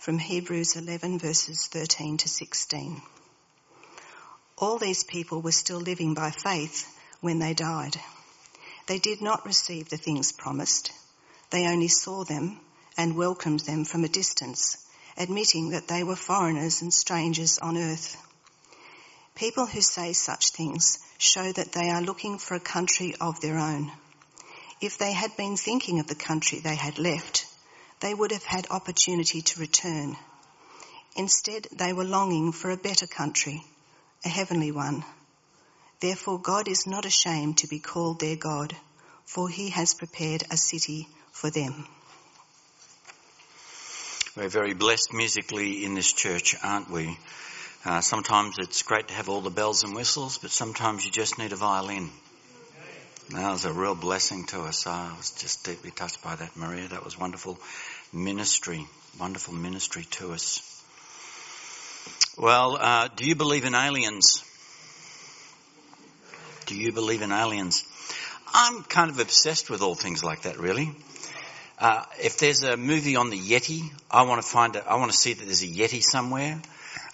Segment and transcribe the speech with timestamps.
[0.00, 3.02] from Hebrews 11 verses 13 to 16.
[4.56, 6.86] All these people were still living by faith
[7.20, 8.00] when they died.
[8.86, 10.90] They did not receive the things promised.
[11.50, 12.60] They only saw them
[12.96, 14.78] and welcomed them from a distance,
[15.18, 18.16] admitting that they were foreigners and strangers on earth.
[19.34, 23.58] People who say such things show that they are looking for a country of their
[23.58, 23.92] own.
[24.80, 27.39] If they had been thinking of the country they had left,
[28.00, 30.16] they would have had opportunity to return.
[31.16, 33.62] Instead, they were longing for a better country,
[34.24, 35.04] a heavenly one.
[36.00, 38.74] Therefore, God is not ashamed to be called their God,
[39.26, 41.86] for he has prepared a city for them.
[44.36, 47.18] We're very blessed musically in this church, aren't we?
[47.84, 51.38] Uh, sometimes it's great to have all the bells and whistles, but sometimes you just
[51.38, 52.10] need a violin.
[53.32, 54.88] That was a real blessing to us.
[54.88, 56.88] I was just deeply touched by that, Maria.
[56.88, 57.60] That was wonderful
[58.12, 58.84] ministry,
[59.20, 60.82] wonderful ministry to us.
[62.36, 64.42] Well, uh, do you believe in aliens?
[66.66, 67.84] Do you believe in aliens?
[68.52, 70.90] I'm kind of obsessed with all things like that, really.
[71.78, 74.82] Uh, if there's a movie on the Yeti, I want to find it.
[74.88, 76.60] I want to see that there's a Yeti somewhere.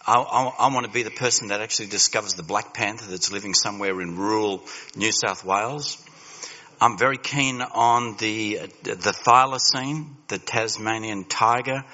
[0.06, 3.30] I, I, I, want to be the person that actually discovers the Black Panther that's
[3.30, 4.62] living somewhere in rural
[4.94, 6.02] New South Wales.
[6.78, 11.84] I'm very keen on the the thylacine, the Tasmanian tiger,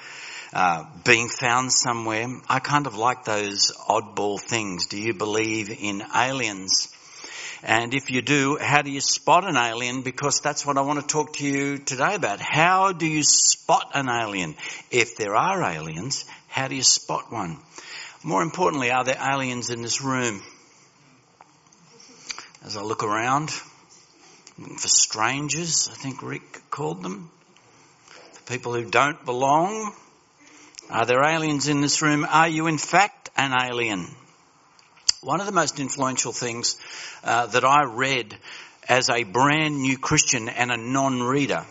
[0.51, 2.27] uh, being found somewhere.
[2.49, 4.87] I kind of like those oddball things.
[4.87, 6.93] Do you believe in aliens?
[7.63, 10.01] And if you do, how do you spot an alien?
[10.01, 12.41] Because that's what I want to talk to you today about.
[12.41, 14.55] How do you spot an alien?
[14.91, 17.57] If there are aliens, how do you spot one?
[18.21, 20.43] More importantly, are there aliens in this room?
[22.65, 23.53] As I look around,
[24.57, 27.29] for strangers, I think Rick called them,
[28.33, 29.93] for people who don't belong.
[30.89, 32.25] Are there aliens in this room?
[32.29, 34.07] Are you in fact an alien?
[35.21, 36.77] One of the most influential things
[37.23, 38.35] uh, that I read
[38.87, 41.65] as a brand new Christian and a non-reader,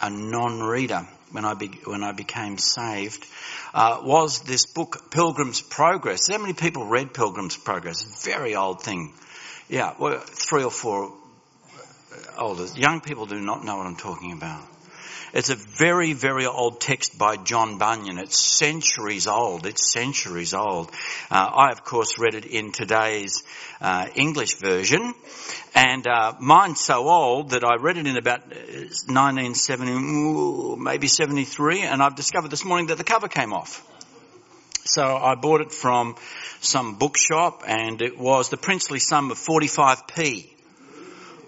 [0.00, 3.26] a non-reader when I be, when I became saved,
[3.74, 6.28] uh, was this book Pilgrim's Progress.
[6.28, 8.24] How many people read Pilgrim's Progress?
[8.24, 9.12] Very old thing.
[9.68, 11.12] Yeah, well, three or four
[12.76, 14.62] Young people do not know what I'm talking about.
[15.34, 18.18] It's a very, very old text by John Bunyan.
[18.18, 19.66] It's centuries old.
[19.66, 20.92] It's centuries old.
[21.28, 23.42] Uh, I, of course, read it in today's
[23.80, 25.12] uh, English version,
[25.74, 31.82] and uh, mine's so old that I read it in about 1970, uh, maybe 73,
[31.82, 33.82] and I've discovered this morning that the cover came off.
[34.84, 36.14] So I bought it from
[36.60, 40.53] some bookshop, and it was the princely sum of 45p.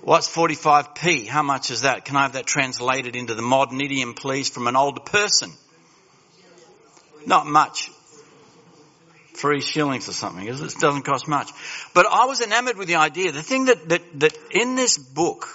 [0.06, 1.26] What's 45p?
[1.26, 2.04] How much is that?
[2.04, 5.50] Can I have that translated into the modern idiom, please, from an older person?
[7.26, 7.90] Not much.
[9.34, 10.46] Three shillings or something.
[10.46, 11.50] It doesn't cost much.
[11.92, 13.32] But I was enamored with the idea.
[13.32, 15.48] The thing that, that, that in this book,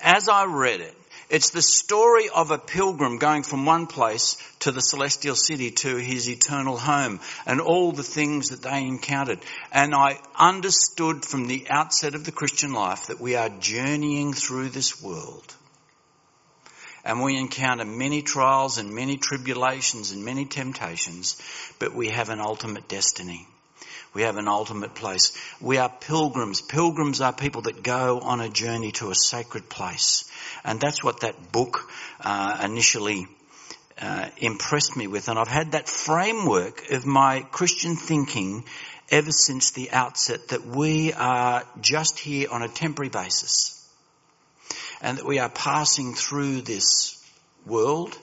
[0.00, 0.96] as I read it,
[1.32, 5.96] it's the story of a pilgrim going from one place to the celestial city to
[5.96, 9.38] his eternal home and all the things that they encountered.
[9.72, 14.68] And I understood from the outset of the Christian life that we are journeying through
[14.68, 15.54] this world.
[17.02, 21.40] And we encounter many trials and many tribulations and many temptations,
[21.78, 23.48] but we have an ultimate destiny.
[24.14, 25.32] We have an ultimate place.
[25.60, 26.60] We are pilgrims.
[26.60, 30.30] Pilgrims are people that go on a journey to a sacred place.
[30.64, 31.90] And that's what that book
[32.20, 33.26] uh, initially
[34.00, 35.28] uh, impressed me with.
[35.28, 38.64] And I've had that framework of my Christian thinking
[39.10, 43.78] ever since the outset that we are just here on a temporary basis.
[45.00, 47.18] And that we are passing through this
[47.66, 48.16] world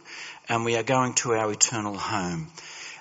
[0.48, 2.48] and we are going to our eternal home.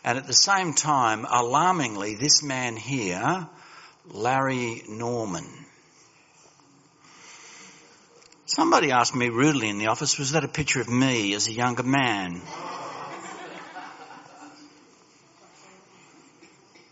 [0.09, 3.47] And at the same time, alarmingly, this man here,
[4.07, 5.45] Larry Norman,
[8.47, 11.53] Somebody asked me rudely in the office, was that a picture of me as a
[11.53, 12.41] younger man?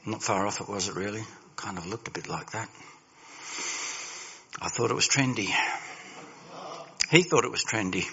[0.04, 1.24] Not far off it, was it really?
[1.56, 2.68] Kind of looked a bit like that.
[4.60, 5.48] I thought it was trendy.
[7.10, 8.04] He thought it was trendy.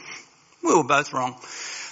[0.63, 1.35] We were both wrong.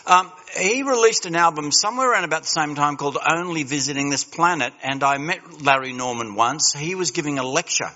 [0.05, 4.23] Um, he released an album somewhere around about the same time called Only Visiting This
[4.23, 6.73] Planet, and I met Larry Norman once.
[6.73, 7.91] He was giving a lecture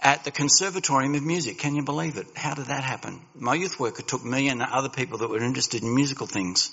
[0.00, 1.58] at the Conservatorium of Music.
[1.58, 2.26] Can you believe it?
[2.34, 3.20] How did that happen?
[3.36, 6.72] My youth worker took me and other people that were interested in musical things.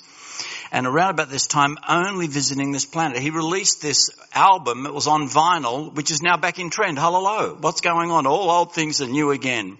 [0.71, 4.85] And around about this time, only visiting this planet, he released this album.
[4.85, 6.97] It was on vinyl, which is now back in trend.
[6.97, 8.25] Hello, what's going on?
[8.25, 9.77] All old things are new again.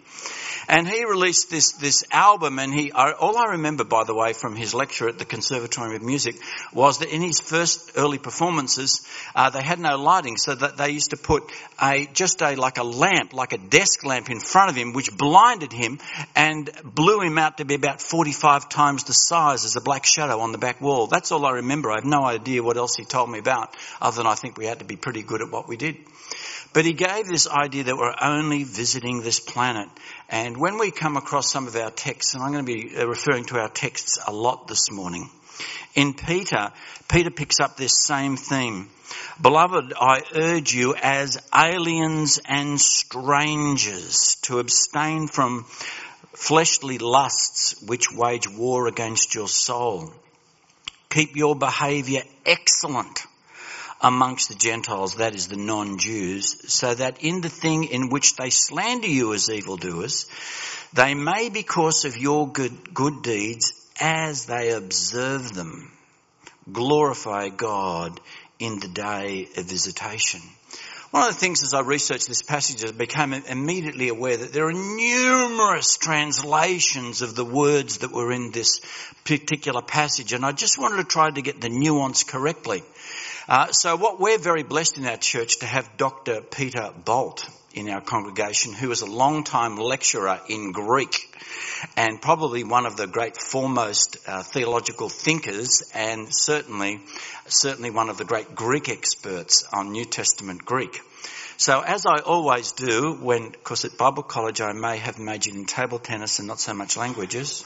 [0.67, 4.55] And he released this, this album and he, all I remember by the way from
[4.55, 6.35] his lecture at the Conservatorium of Music
[6.73, 10.89] was that in his first early performances, uh, they had no lighting so that they
[10.89, 11.43] used to put
[11.81, 15.15] a, just a, like a lamp, like a desk lamp in front of him which
[15.15, 15.99] blinded him
[16.35, 20.39] and blew him out to be about 45 times the size as a black shadow
[20.39, 21.07] on the back wall.
[21.07, 21.91] That's all I remember.
[21.91, 24.65] I have no idea what else he told me about other than I think we
[24.65, 25.97] had to be pretty good at what we did.
[26.73, 29.89] But he gave this idea that we're only visiting this planet.
[30.29, 33.07] And when we come across some of our texts, and I'm going to be uh,
[33.07, 35.29] referring to our texts a lot this morning,
[35.95, 36.71] in Peter,
[37.09, 38.89] Peter picks up this same theme.
[39.41, 45.65] Beloved, I urge you as aliens and strangers to abstain from
[46.33, 50.13] fleshly lusts which wage war against your soul.
[51.09, 53.25] Keep your behaviour excellent
[54.01, 58.49] amongst the Gentiles, that is the non-Jews, so that in the thing in which they
[58.49, 60.27] slander you as evildoers,
[60.93, 65.91] they may because of your good, good deeds, as they observe them,
[66.71, 68.19] glorify God
[68.59, 70.41] in the day of visitation.
[71.11, 74.67] One of the things as I researched this passage, I became immediately aware that there
[74.67, 78.81] are numerous translations of the words that were in this
[79.23, 82.83] particular passage, and I just wanted to try to get the nuance correctly.
[83.49, 86.41] Uh, so what we're very blessed in our church to have Dr.
[86.41, 91.33] Peter Bolt in our congregation, who is a long-time lecturer in Greek
[91.95, 96.99] and probably one of the great foremost uh, theological thinkers and certainly,
[97.47, 100.99] certainly one of the great Greek experts on New Testament Greek.
[101.55, 105.63] So as I always do when, because at Bible college I may have majored in
[105.63, 107.63] table tennis and not so much languages.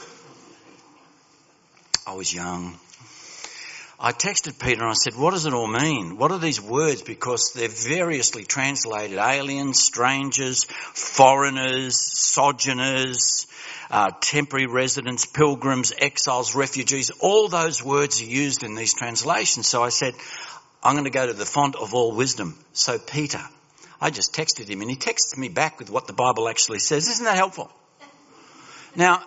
[2.06, 2.78] I was young.
[4.04, 6.16] I texted Peter and I said, what does it all mean?
[6.16, 7.02] What are these words?
[7.02, 9.16] Because they're variously translated.
[9.16, 13.46] Aliens, strangers, foreigners, sojourners,
[13.92, 17.12] uh, temporary residents, pilgrims, exiles, refugees.
[17.20, 19.68] All those words are used in these translations.
[19.68, 20.14] So I said,
[20.82, 22.58] I'm going to go to the font of all wisdom.
[22.72, 23.40] So Peter,
[24.00, 27.08] I just texted him and he texted me back with what the Bible actually says.
[27.08, 27.70] Isn't that helpful?
[28.96, 29.22] Now,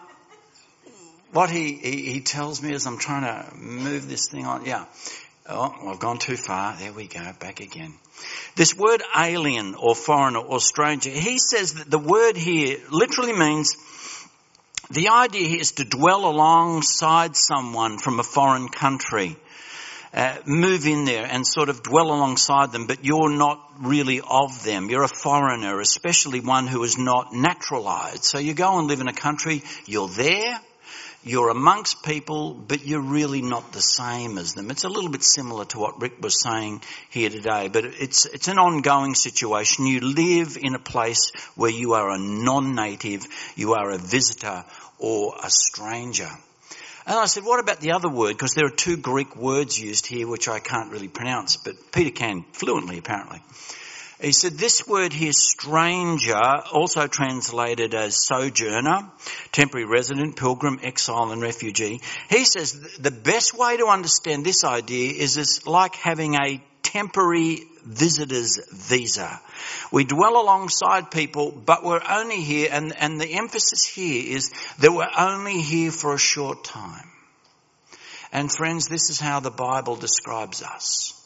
[1.36, 4.66] what he, he, he tells me is I'm trying to move this thing on.
[4.66, 4.86] Yeah.
[5.48, 6.78] Oh, I've gone too far.
[6.78, 7.20] There we go.
[7.40, 7.94] Back again.
[8.56, 13.76] This word alien or foreigner or stranger, he says that the word here literally means
[14.90, 19.36] the idea here is to dwell alongside someone from a foreign country.
[20.14, 24.64] Uh, move in there and sort of dwell alongside them, but you're not really of
[24.64, 24.90] them.
[24.90, 28.24] You're a foreigner, especially one who is not naturalized.
[28.24, 30.62] So you go and live in a country, you're there,
[31.26, 34.70] you're amongst people, but you're really not the same as them.
[34.70, 38.48] It's a little bit similar to what Rick was saying here today, but it's, it's
[38.48, 39.88] an ongoing situation.
[39.88, 43.26] You live in a place where you are a non-native,
[43.56, 44.64] you are a visitor
[45.00, 46.30] or a stranger.
[47.08, 48.34] And I said, what about the other word?
[48.34, 52.12] Because there are two Greek words used here which I can't really pronounce, but Peter
[52.12, 53.42] can fluently apparently.
[54.22, 56.40] He said this word here, stranger,
[56.72, 59.12] also translated as sojourner,
[59.52, 62.00] temporary resident, pilgrim, exile and refugee.
[62.30, 67.64] He says the best way to understand this idea is it's like having a temporary
[67.84, 69.42] visitor's visa.
[69.92, 74.94] We dwell alongside people, but we're only here, and, and the emphasis here is that
[74.94, 77.10] we're only here for a short time.
[78.32, 81.25] And friends, this is how the Bible describes us.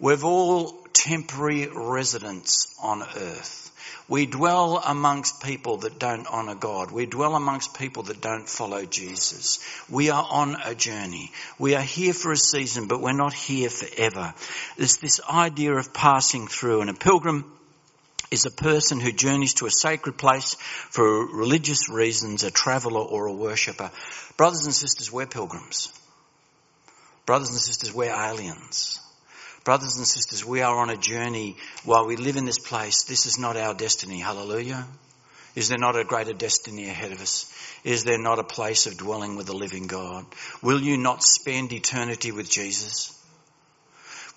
[0.00, 3.64] We've all temporary residents on earth.
[4.06, 6.90] We dwell amongst people that don't honour God.
[6.90, 9.60] We dwell amongst people that don't follow Jesus.
[9.88, 11.32] We are on a journey.
[11.58, 14.34] We are here for a season, but we're not here forever.
[14.76, 17.50] There's this idea of passing through and a pilgrim
[18.30, 20.54] is a person who journeys to a sacred place
[20.90, 23.90] for religious reasons, a traveller or a worshipper.
[24.36, 25.92] Brothers and sisters, we're pilgrims.
[27.26, 29.00] Brothers and sisters, we're aliens.
[29.64, 33.04] Brothers and sisters, we are on a journey while we live in this place.
[33.04, 34.18] This is not our destiny.
[34.20, 34.86] Hallelujah.
[35.54, 37.50] Is there not a greater destiny ahead of us?
[37.82, 40.26] Is there not a place of dwelling with the living God?
[40.62, 43.18] Will you not spend eternity with Jesus?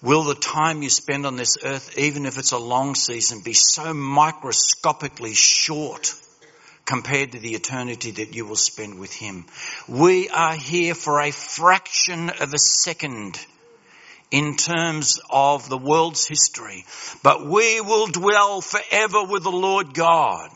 [0.02, 3.54] Will the time you spend on this earth, even if it's a long season, be
[3.54, 6.14] so microscopically short
[6.86, 9.46] compared to the eternity that you will spend with Him?
[9.90, 13.38] We are here for a fraction of a second
[14.32, 16.86] in terms of the world's history,
[17.24, 20.50] but we will dwell forever with the Lord God.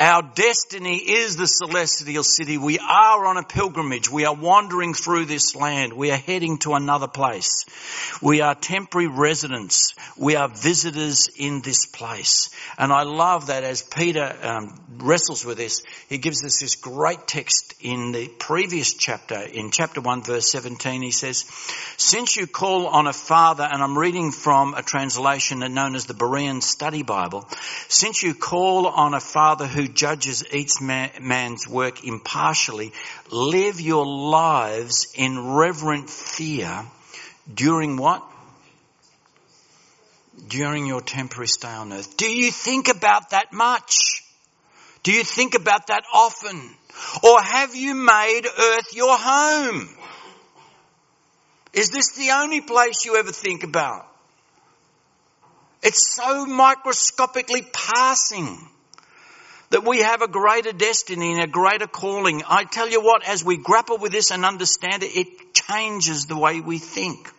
[0.00, 2.56] Our destiny is the celestial city.
[2.56, 4.10] We are on a pilgrimage.
[4.10, 5.92] We are wandering through this land.
[5.92, 7.66] We are heading to another place.
[8.22, 9.94] We are temporary residents.
[10.16, 12.50] We are visitors in this place.
[12.78, 17.26] And I love that as Peter um, wrestles with this, he gives us this great
[17.26, 21.02] text in the previous chapter, in chapter 1 verse 17.
[21.02, 21.44] He says,
[21.96, 26.14] since you call on a father, and I'm reading from a translation known as the
[26.14, 27.48] Berean Study Bible,
[27.88, 32.92] since you call on a father who judges each man's work impartially,
[33.30, 36.84] live your lives in reverent fear
[37.52, 38.22] during what?
[40.48, 42.16] During your temporary stay on earth.
[42.16, 44.22] Do you think about that much?
[45.02, 46.60] Do you think about that often?
[47.22, 49.88] Or have you made earth your home?
[51.72, 54.06] Is this the only place you ever think about?
[55.82, 58.68] It's so microscopically passing
[59.72, 62.42] that we have a greater destiny and a greater calling.
[62.46, 66.36] I tell you what, as we grapple with this and understand it, it changes the
[66.36, 67.30] way we think.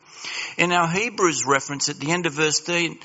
[0.57, 2.97] In our Hebrews reference at the end of verse 13,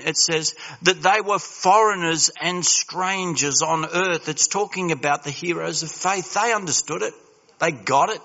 [0.00, 4.28] it says that they were foreigners and strangers on earth.
[4.28, 6.34] It's talking about the heroes of faith.
[6.34, 7.14] They understood it.
[7.60, 8.20] They got it.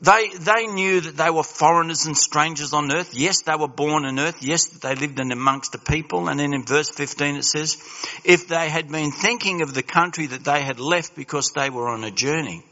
[0.00, 3.14] They, they knew that they were foreigners and strangers on earth.
[3.14, 4.36] Yes, they were born on earth.
[4.40, 6.28] Yes, they lived in amongst the people.
[6.28, 7.76] And then in verse 15 it says,
[8.24, 11.88] if they had been thinking of the country that they had left because they were
[11.88, 12.62] on a journey,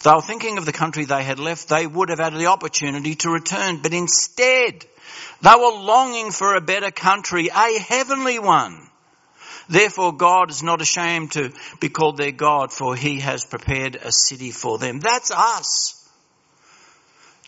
[0.00, 2.46] if they were thinking of the country they had left, they would have had the
[2.46, 3.82] opportunity to return.
[3.82, 4.84] But instead,
[5.42, 8.89] they were longing for a better country, a heavenly one.
[9.70, 14.10] Therefore God is not ashamed to be called their God, for he has prepared a
[14.10, 14.98] city for them.
[14.98, 15.99] That's us.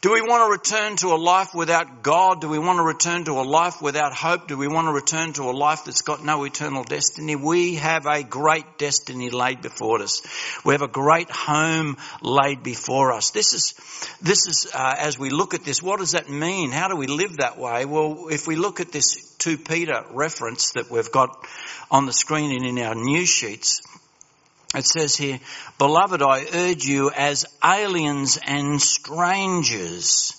[0.03, 2.41] Do we want to return to a life without God?
[2.41, 4.49] Do we want to return to a life without hope?
[4.49, 7.37] Do we want to return to a life that's got no eternal destiny?
[7.37, 10.21] We have a great destiny laid before us.
[10.65, 13.31] We have a great home laid before us.
[13.31, 13.75] This is,
[14.21, 16.73] this is, uh, as we look at this, what does that mean?
[16.73, 17.85] How do we live that way?
[17.85, 21.47] Well, if we look at this 2 Peter reference that we've got
[21.93, 23.83] on the screen and in our news sheets,
[24.75, 25.39] it says here,
[25.79, 30.35] Beloved, I urge you as aliens and strangers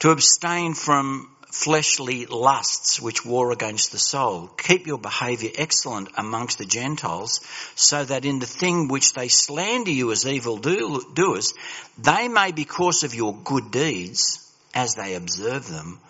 [0.00, 4.48] to abstain from fleshly lusts which war against the soul.
[4.48, 7.40] Keep your behaviour excellent amongst the Gentiles,
[7.76, 11.54] so that in the thing which they slander you as evil doers,
[11.98, 14.40] they may, because of your good deeds,
[14.74, 16.00] as they observe them,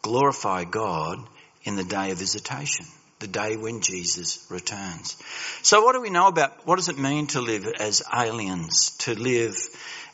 [0.00, 1.18] glorify God
[1.64, 2.86] in the day of visitation
[3.24, 5.16] the day when Jesus returns.
[5.62, 9.14] So what do we know about, what does it mean to live as aliens, to
[9.14, 9.56] live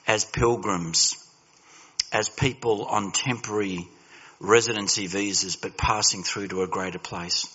[0.06, 1.16] as pilgrims,
[2.12, 3.88] as people on temporary
[4.38, 7.48] residency visas but passing through to a greater place?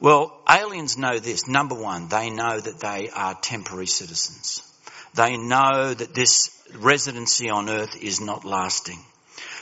[0.00, 1.46] Well, aliens know this.
[1.46, 4.60] Number one, they know that they are temporary citizens.
[5.14, 8.98] They know that this residency on earth is not lasting.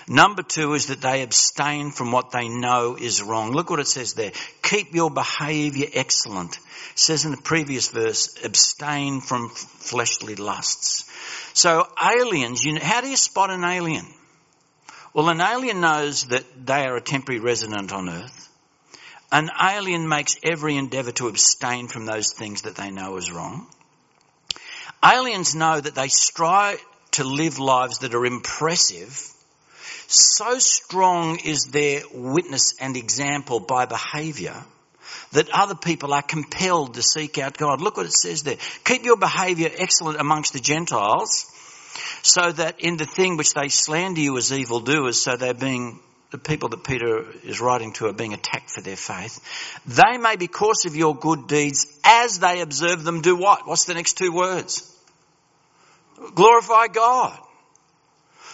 [0.08, 3.52] Number two is that they abstain from what they know is wrong.
[3.52, 4.32] Look what it says there.
[4.62, 6.56] Keep your behavior excellent.
[6.56, 11.04] It says in the previous verse, abstain from fleshly lusts.
[11.52, 14.06] So aliens, you know, how do you spot an alien?
[15.12, 18.48] Well, an alien knows that they are a temporary resident on earth.
[19.30, 23.66] An alien makes every endeavour to abstain from those things that they know is wrong.
[25.04, 29.34] Aliens know that they strive to live lives that are impressive
[30.08, 34.56] so strong is their witness and example by behaviour
[35.32, 37.80] that other people are compelled to seek out God.
[37.82, 38.56] Look what it says there.
[38.84, 41.46] Keep your behaviour excellent amongst the Gentiles
[42.22, 46.00] so that in the thing which they slander you as evildoers, so they're being
[46.30, 49.40] the people that Peter is writing to are being attacked for their faith.
[49.86, 53.66] They may, because of your good deeds, as they observe them, do what?
[53.66, 54.94] What's the next two words?
[56.34, 57.38] Glorify God.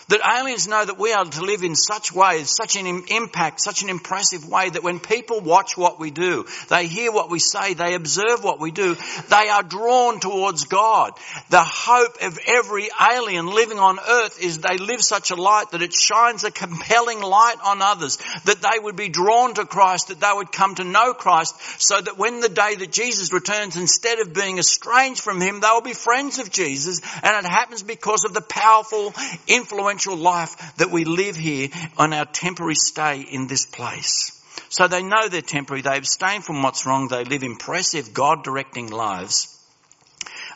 [0.08, 3.82] That aliens know that we are to live in such ways, such an impact, such
[3.82, 7.72] an impressive way that when people watch what we do, they hear what we say,
[7.72, 8.96] they observe what we do,
[9.30, 11.12] they are drawn towards God.
[11.48, 15.80] The hope of every alien living on earth is they live such a light that
[15.80, 20.20] it shines a compelling light on others, that they would be drawn to Christ, that
[20.20, 24.18] they would come to know Christ, so that when the day that Jesus returns, instead
[24.18, 28.24] of being estranged from Him, they will be friends of Jesus, and it happens because
[28.24, 29.14] of the powerful
[29.46, 34.30] influence life that we live here on our temporary stay in this place.
[34.68, 35.82] So they know they're temporary.
[35.82, 37.08] They abstain from what's wrong.
[37.08, 39.50] They live impressive, God directing lives.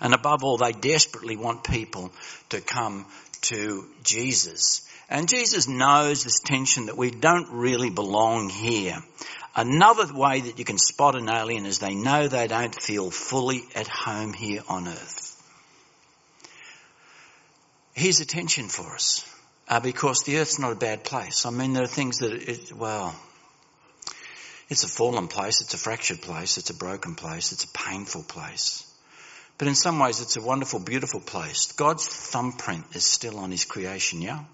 [0.00, 2.12] And above all, they desperately want people
[2.50, 3.06] to come
[3.42, 8.98] to Jesus And Jesus knows this tension that we don't really belong here.
[9.56, 13.62] Another way that you can spot an alien is they know they don't feel fully
[13.74, 15.37] at home here on earth.
[17.98, 19.28] Here's attention for us,
[19.68, 21.44] uh, because the earth's not a bad place.
[21.44, 23.12] I mean, there are things that, it, well,
[24.68, 28.22] it's a fallen place, it's a fractured place, it's a broken place, it's a painful
[28.22, 28.86] place.
[29.58, 31.72] But in some ways, it's a wonderful, beautiful place.
[31.72, 34.44] God's thumbprint is still on his creation, yeah?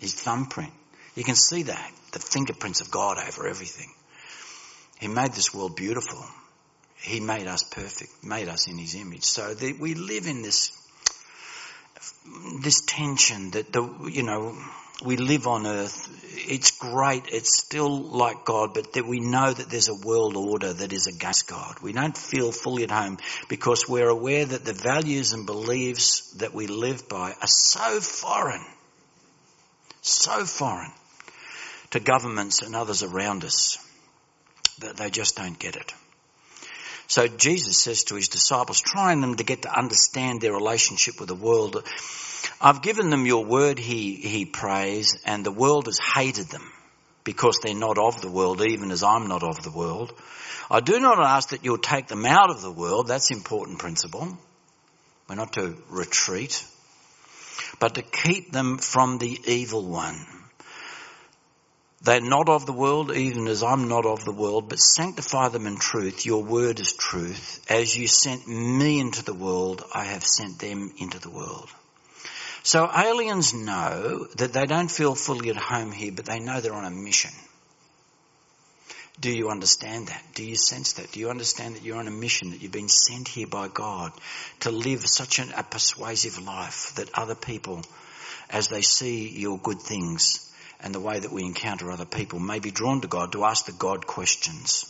[0.00, 0.72] His thumbprint.
[1.14, 3.92] You can see that, the fingerprints of God over everything.
[4.98, 6.24] He made this world beautiful.
[6.96, 9.24] He made us perfect, made us in his image.
[9.24, 10.70] So that we live in this,
[12.62, 14.56] this tension that the, you know,
[15.04, 16.08] we live on earth.
[16.48, 17.24] It's great.
[17.28, 21.06] It's still like God, but that we know that there's a world order that is
[21.06, 21.76] against God.
[21.82, 23.18] We don't feel fully at home
[23.48, 28.64] because we're aware that the values and beliefs that we live by are so foreign,
[30.02, 30.92] so foreign
[31.90, 33.78] to governments and others around us
[34.78, 35.92] that they just don't get it.
[37.12, 41.28] So Jesus says to his disciples, trying them to get to understand their relationship with
[41.28, 41.86] the world,
[42.58, 46.72] I've given them your word, he, he prays, and the world has hated them
[47.22, 50.10] because they're not of the world, even as I'm not of the world.
[50.70, 53.08] I do not ask that you'll take them out of the world.
[53.08, 54.38] That's important principle.
[55.28, 56.66] We're not to retreat,
[57.78, 60.16] but to keep them from the evil one.
[62.04, 65.68] They're not of the world, even as I'm not of the world, but sanctify them
[65.68, 66.26] in truth.
[66.26, 67.64] Your word is truth.
[67.70, 71.68] As you sent me into the world, I have sent them into the world.
[72.64, 76.74] So aliens know that they don't feel fully at home here, but they know they're
[76.74, 77.30] on a mission.
[79.20, 80.24] Do you understand that?
[80.34, 81.12] Do you sense that?
[81.12, 84.12] Do you understand that you're on a mission, that you've been sent here by God
[84.60, 87.82] to live such an, a persuasive life that other people,
[88.50, 90.51] as they see your good things
[90.82, 93.66] and the way that we encounter other people, may be drawn to God to ask
[93.66, 94.88] the God questions?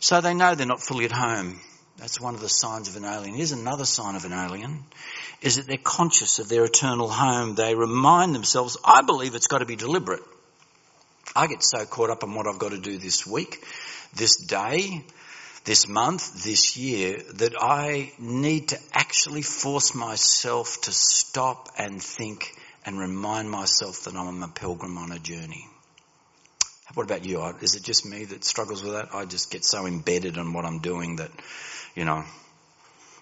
[0.00, 1.60] So they know they're not fully at home.
[1.98, 3.34] That's one of the signs of an alien.
[3.34, 4.84] Here's another sign of an alien
[5.40, 7.54] is that they're conscious of their eternal home.
[7.54, 10.22] They remind themselves, I believe it's got to be deliberate.
[11.34, 13.64] I get so caught up in what I've got to do this week,
[14.14, 15.04] this day,
[15.64, 22.52] this month, this year, that I need to actually force myself to stop and think
[22.84, 25.66] and remind myself that I'm a pilgrim on a journey.
[26.94, 27.42] What about you?
[27.62, 29.14] Is it just me that struggles with that?
[29.14, 31.30] I just get so embedded in what I'm doing that,
[31.94, 32.24] you know,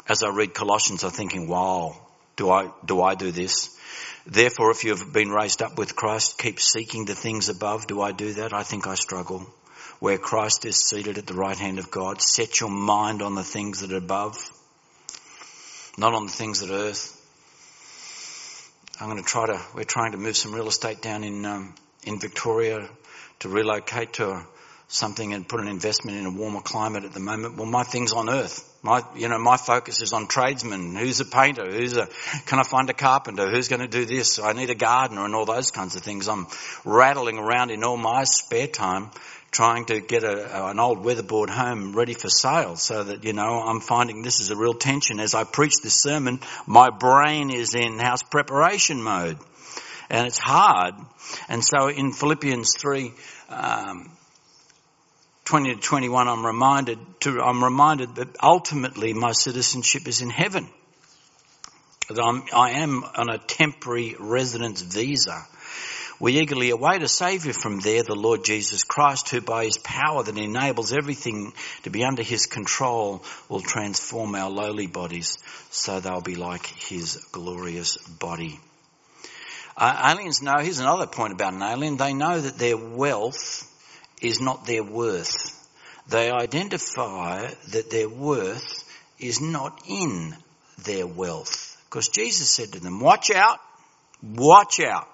[0.08, 1.96] as I read Colossians, I'm thinking, wow,
[2.36, 3.76] do I, do I do this?
[4.26, 7.86] Therefore, if you've been raised up with Christ, keep seeking the things above.
[7.86, 8.52] Do I do that?
[8.52, 9.46] I think I struggle.
[10.00, 13.44] Where Christ is seated at the right hand of God, set your mind on the
[13.44, 14.36] things that are above,
[15.98, 17.19] not on the things that are earth.
[19.00, 21.74] I'm going to try to, we're trying to move some real estate down in, um,
[22.04, 22.86] in Victoria
[23.38, 24.44] to relocate to
[24.88, 27.56] something and put an investment in a warmer climate at the moment.
[27.56, 28.66] Well, my thing's on earth.
[28.82, 30.96] My, you know, my focus is on tradesmen.
[30.96, 31.70] Who's a painter?
[31.70, 32.08] Who's a,
[32.44, 33.48] can I find a carpenter?
[33.48, 34.38] Who's going to do this?
[34.38, 36.28] I need a gardener and all those kinds of things.
[36.28, 36.46] I'm
[36.84, 39.10] rattling around in all my spare time
[39.50, 43.62] trying to get a, an old weatherboard home ready for sale so that, you know,
[43.62, 45.18] I'm finding this is a real tension.
[45.18, 49.38] As I preach this sermon, my brain is in house preparation mode
[50.08, 50.94] and it's hard.
[51.48, 53.12] And so in Philippians 3,
[53.48, 54.10] um,
[55.44, 60.68] 20 to 21, I'm reminded to, I'm reminded that ultimately my citizenship is in heaven.
[62.08, 65.44] That I'm, I am on a temporary residence visa.
[66.20, 70.22] We eagerly await a Saviour from there, the Lord Jesus Christ, who by His power
[70.22, 71.54] that enables everything
[71.84, 75.38] to be under His control will transform our lowly bodies
[75.70, 78.60] so they'll be like His glorious body.
[79.78, 83.66] Uh, aliens know, here's another point about an alien, they know that their wealth
[84.20, 85.56] is not their worth.
[86.06, 88.84] They identify that their worth
[89.18, 90.36] is not in
[90.84, 91.82] their wealth.
[91.88, 93.58] Because Jesus said to them, watch out,
[94.22, 95.08] watch out.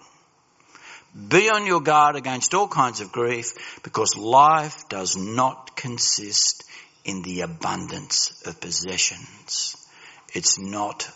[1.17, 6.65] Be on your guard against all kinds of grief because life does not consist
[7.05, 9.77] in the abundance of possessions.
[10.35, 11.11] It's not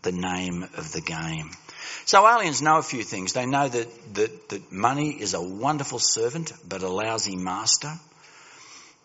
[0.00, 1.50] the name of the game.
[2.06, 3.34] So aliens know a few things.
[3.34, 7.92] They know that, that, that money is a wonderful servant, but a lousy master.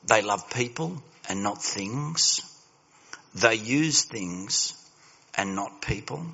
[0.06, 2.42] They love people and not things.
[3.36, 4.74] They use things
[5.36, 6.26] and not people.